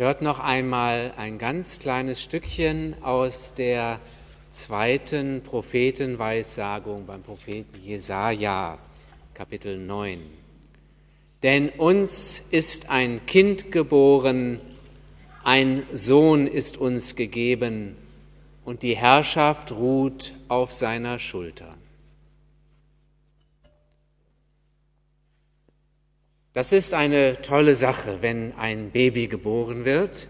[0.00, 4.00] hört noch einmal ein ganz kleines Stückchen aus der
[4.50, 8.78] zweiten Prophetenweissagung beim Propheten Jesaja,
[9.34, 10.22] Kapitel 9.
[11.42, 14.58] Denn uns ist ein Kind geboren,
[15.44, 17.94] ein Sohn ist uns gegeben,
[18.64, 21.74] und die Herrschaft ruht auf seiner Schulter.
[26.60, 30.28] Das ist eine tolle Sache, wenn ein Baby geboren wird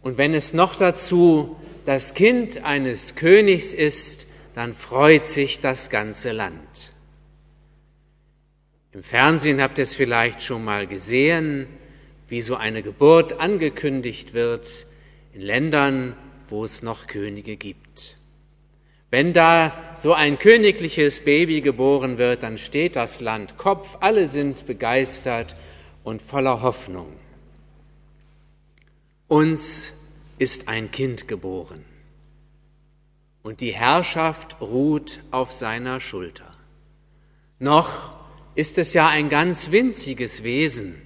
[0.00, 6.32] und wenn es noch dazu das Kind eines Königs ist, dann freut sich das ganze
[6.32, 6.94] Land.
[8.92, 11.66] Im Fernsehen habt ihr es vielleicht schon mal gesehen,
[12.28, 14.86] wie so eine Geburt angekündigt wird
[15.34, 16.16] in Ländern,
[16.48, 18.17] wo es noch Könige gibt.
[19.10, 24.66] Wenn da so ein königliches Baby geboren wird, dann steht das Land Kopf, alle sind
[24.66, 25.56] begeistert
[26.04, 27.12] und voller Hoffnung.
[29.26, 29.92] Uns
[30.38, 31.84] ist ein Kind geboren
[33.42, 36.54] und die Herrschaft ruht auf seiner Schulter.
[37.58, 38.12] Noch
[38.54, 41.00] ist es ja ein ganz winziges Wesen,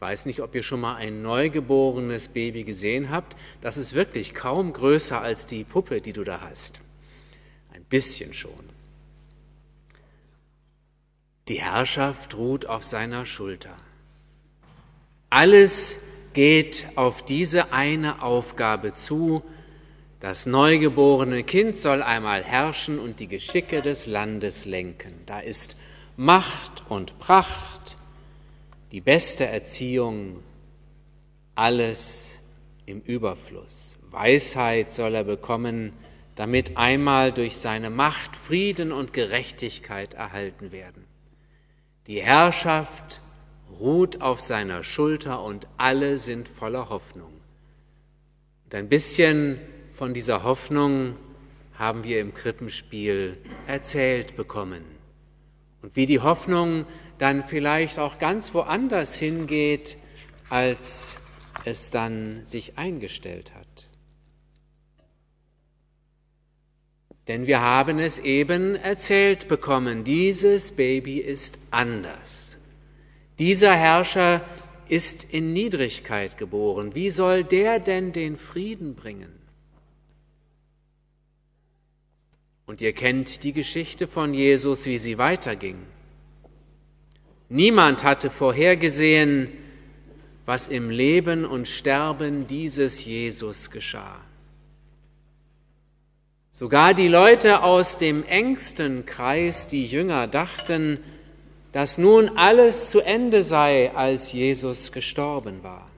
[0.00, 3.36] ich weiß nicht, ob ihr schon mal ein neugeborenes Baby gesehen habt.
[3.60, 6.80] Das ist wirklich kaum größer als die Puppe, die du da hast.
[7.74, 8.70] Ein bisschen schon.
[11.48, 13.76] Die Herrschaft ruht auf seiner Schulter.
[15.28, 16.00] Alles
[16.32, 19.42] geht auf diese eine Aufgabe zu.
[20.18, 25.12] Das neugeborene Kind soll einmal herrschen und die Geschicke des Landes lenken.
[25.26, 25.76] Da ist
[26.16, 27.69] Macht und Pracht,
[28.92, 30.42] die beste Erziehung,
[31.54, 32.40] alles
[32.86, 33.96] im Überfluss.
[34.10, 35.92] Weisheit soll er bekommen,
[36.34, 41.04] damit einmal durch seine Macht Frieden und Gerechtigkeit erhalten werden.
[42.06, 43.20] Die Herrschaft
[43.78, 47.32] ruht auf seiner Schulter und alle sind voller Hoffnung.
[48.64, 49.60] Und ein bisschen
[49.92, 51.16] von dieser Hoffnung
[51.74, 54.84] haben wir im Krippenspiel erzählt bekommen.
[55.82, 56.86] Und wie die Hoffnung
[57.20, 59.98] dann vielleicht auch ganz woanders hingeht,
[60.48, 61.18] als
[61.64, 63.66] es dann sich eingestellt hat.
[67.28, 72.58] Denn wir haben es eben erzählt bekommen, dieses Baby ist anders.
[73.38, 74.44] Dieser Herrscher
[74.88, 76.94] ist in Niedrigkeit geboren.
[76.94, 79.32] Wie soll der denn den Frieden bringen?
[82.66, 85.78] Und ihr kennt die Geschichte von Jesus, wie sie weiterging.
[87.52, 89.48] Niemand hatte vorhergesehen,
[90.46, 94.20] was im Leben und Sterben dieses Jesus geschah.
[96.52, 100.98] Sogar die Leute aus dem engsten Kreis, die Jünger, dachten,
[101.72, 105.90] dass nun alles zu Ende sei, als Jesus gestorben war.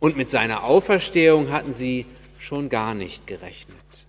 [0.00, 2.04] Und mit seiner Auferstehung hatten sie
[2.38, 4.06] schon gar nicht gerechnet.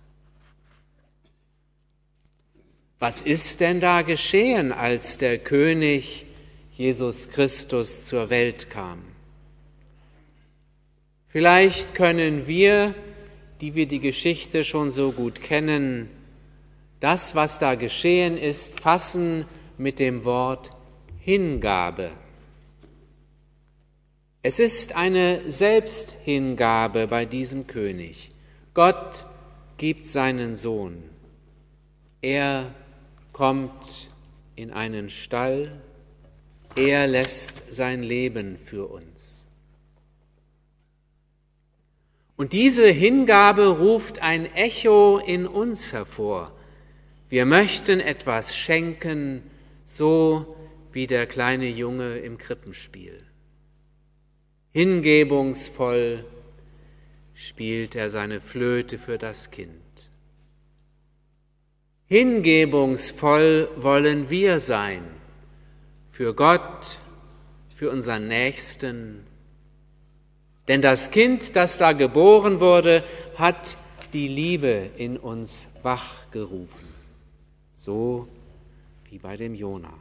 [3.02, 6.24] Was ist denn da geschehen, als der König
[6.70, 9.02] Jesus Christus zur Welt kam?
[11.26, 12.94] Vielleicht können wir,
[13.60, 16.10] die wir die Geschichte schon so gut kennen,
[17.00, 19.46] das, was da geschehen ist, fassen
[19.78, 20.70] mit dem Wort
[21.18, 22.12] Hingabe.
[24.42, 28.30] Es ist eine Selbsthingabe bei diesem König.
[28.74, 29.26] Gott
[29.76, 31.02] gibt seinen Sohn.
[32.20, 32.72] Er
[33.32, 34.10] kommt
[34.56, 35.80] in einen Stall,
[36.76, 39.48] er lässt sein Leben für uns.
[42.36, 46.52] Und diese Hingabe ruft ein Echo in uns hervor.
[47.28, 49.42] Wir möchten etwas schenken,
[49.84, 50.56] so
[50.92, 53.24] wie der kleine Junge im Krippenspiel.
[54.72, 56.24] Hingebungsvoll
[57.34, 60.10] spielt er seine Flöte für das Kind.
[62.12, 65.02] Hingebungsvoll wollen wir sein
[66.10, 66.98] für Gott,
[67.74, 69.26] für unseren Nächsten.
[70.68, 73.02] Denn das Kind, das da geboren wurde,
[73.38, 73.78] hat
[74.12, 76.86] die Liebe in uns wachgerufen.
[77.72, 78.28] So
[79.08, 79.94] wie bei dem Jona.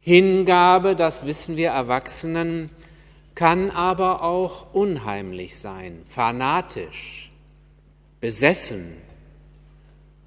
[0.00, 2.70] Hingabe, das wissen wir Erwachsenen,
[3.34, 7.31] kann aber auch unheimlich sein, fanatisch
[8.22, 8.96] besessen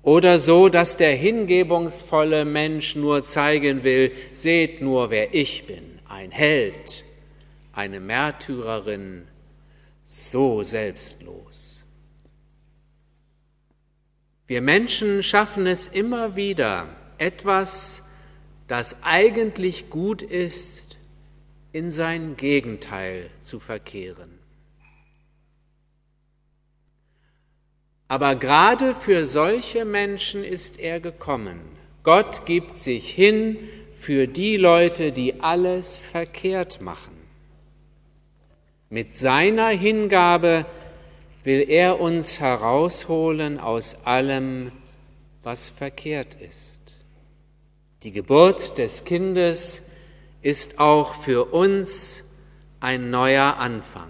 [0.04, 6.30] oder so, dass der hingebungsvolle Mensch nur zeigen will, seht nur, wer ich bin, ein
[6.30, 7.06] Held,
[7.72, 9.28] eine Märtyrerin,
[10.04, 11.84] so selbstlos.
[14.46, 18.04] Wir Menschen schaffen es immer wieder, etwas
[18.68, 20.98] das eigentlich gut ist,
[21.72, 24.45] in sein Gegenteil zu verkehren.
[28.08, 31.60] Aber gerade für solche Menschen ist er gekommen.
[32.04, 33.58] Gott gibt sich hin
[34.00, 37.16] für die Leute, die alles verkehrt machen.
[38.90, 40.66] Mit seiner Hingabe
[41.44, 44.72] will er uns herausholen aus allem,
[45.42, 46.94] was verkehrt ist.
[48.04, 49.84] Die Geburt des Kindes
[50.44, 52.24] ist auch für uns
[52.80, 54.10] ein neuer Anfang.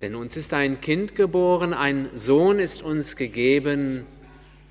[0.00, 4.06] Denn uns ist ein Kind geboren, ein Sohn ist uns gegeben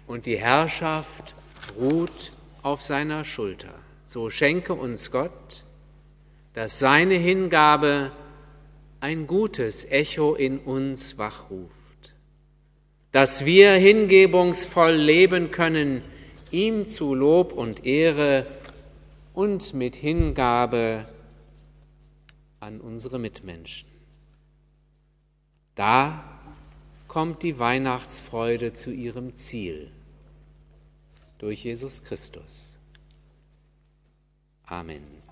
[0.06, 1.34] und die Herrschaft
[1.78, 2.32] ruht
[2.62, 3.74] auf seiner Schulter.
[4.04, 5.64] So schenke uns Gott,
[6.54, 8.12] dass seine Hingabe
[9.00, 11.84] ein gutes Echo in uns wachruft
[13.14, 16.02] dass wir hingebungsvoll leben können,
[16.50, 18.48] ihm zu Lob und Ehre
[19.36, 21.06] und mit Hingabe
[22.60, 23.93] an unsere Mitmenschen.
[25.76, 26.24] Da
[27.08, 29.92] kommt die Weihnachtsfreude zu ihrem Ziel
[31.40, 32.78] durch Jesus Christus.
[34.66, 35.23] Amen.